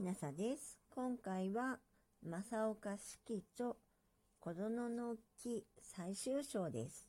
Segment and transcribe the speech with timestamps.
[0.00, 0.78] ひなさです。
[0.94, 1.78] 今回は、
[2.26, 3.74] 正岡式著、
[4.40, 7.06] 子供の木最終章です。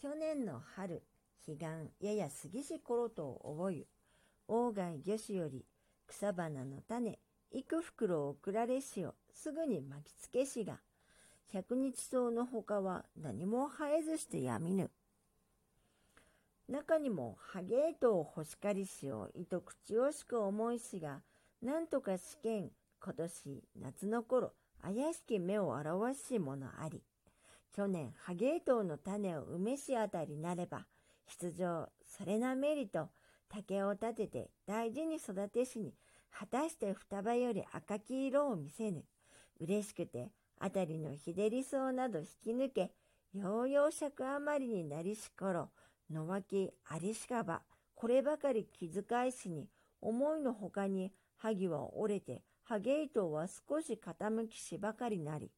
[0.00, 1.02] 去年の春、
[1.46, 1.66] 彼岸
[2.00, 3.86] やや過ぎし頃と覚ゆ、
[4.48, 5.66] 王外魚種より
[6.06, 7.18] 草花の種、
[7.52, 10.78] 幾袋送られしをすぐに巻きつけしが、
[11.52, 14.90] 百日草のほかは何も生えずしてやみぬ。
[16.66, 21.20] 中にもハゲートを欲しかりしを糸口惜しく思いしが、
[21.64, 27.02] なんとか試験今年夏の頃怪しき目を表しものあり、
[27.74, 30.84] 去年ハゲートの種を梅しあたりなれば、
[31.26, 33.08] 出場それなめりと
[33.48, 35.94] 竹を立てて大事に育てしに、
[36.30, 39.02] 果たして双葉より赤き色を見せぬ。
[39.58, 42.90] 嬉しくて、あたりの日照り草など引き抜け、
[43.32, 45.70] ようよう尺余りになりし頃、
[46.10, 47.62] のわきありしかば、
[47.94, 49.66] こればかり気遣いしに、
[50.02, 55.50] 思いのほかに、萩は折れて、ハゲ糸は少し傾きしばかりなり、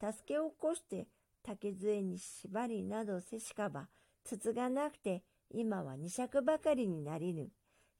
[0.00, 1.06] 助けを起こして
[1.42, 3.88] 竹杖に縛りなどせしかば、
[4.24, 7.48] 筒がなくて、今は二尺ばかりになりぬ。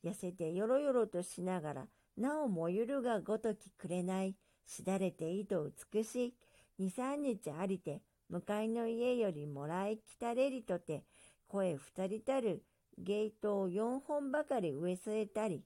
[0.05, 6.34] 痩せてよろよろとしながら、なおもゆるがごときくれない、しだれて糸美しい、
[6.78, 11.05] 二三日ありて、向かいの家よりもらいきたれりとて、
[11.48, 12.62] 声二人たる
[12.98, 15.64] ゲートを四本ばかり植え据えたり、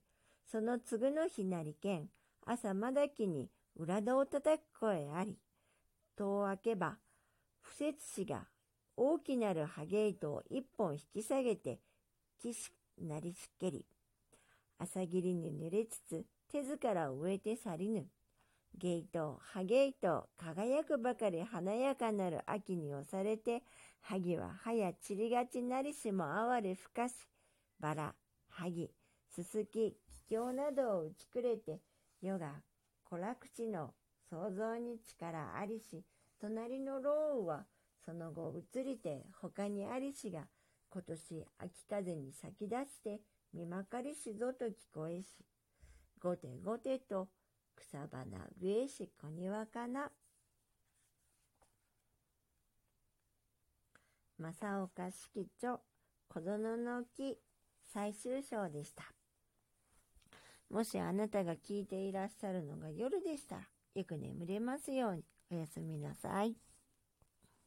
[0.50, 2.08] その次の日なりけん、
[2.44, 5.38] 朝まだきに裏戸を叩く声あり、
[6.16, 6.98] 戸を開けば、
[7.60, 8.46] 不節氏が
[8.96, 11.80] 大きなるハゲ糸を一本引き下げて、
[12.40, 13.86] きしなりしっけり。
[14.78, 18.06] 朝霧に濡れつつ、手ずから植えて去りぬ。
[18.76, 23.62] ゲイト、ハゲイト、輝くばかり華やかなる秋に押されて、
[24.00, 27.14] 萩は葉や散りがちなりしも哀れ深し、
[27.78, 28.14] バラ、
[28.48, 28.90] 萩、
[29.34, 29.96] すすき、
[30.28, 31.80] 桔梗などを打ちくれて、
[32.20, 32.62] 世が
[33.04, 33.94] 子楽地の
[34.28, 36.04] 創造に力ありし、
[36.38, 37.64] 隣の老ウは
[38.04, 40.48] その後移りて他にありしが、
[40.90, 43.20] 今年秋風に咲き出して
[43.54, 45.26] 見まかりしぞと聞こえし、
[46.20, 47.28] ごてごてと
[47.74, 50.10] 草花植えし小庭かな。
[54.38, 55.78] 正岡式著
[56.28, 57.38] 小園の木
[57.94, 59.21] 最終章でした。
[60.72, 63.62] もしあなたが聞いていらっしゃるのが夜でしたら、
[63.94, 66.56] よく眠れますようにおやすみなさい。